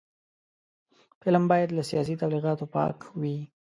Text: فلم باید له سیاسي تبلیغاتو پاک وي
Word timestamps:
فلم 1.21 1.43
باید 1.51 1.69
له 1.77 1.83
سیاسي 1.89 2.15
تبلیغاتو 2.21 2.65
پاک 2.75 2.97
وي 3.21 3.37